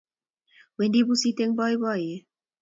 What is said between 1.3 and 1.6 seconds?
eng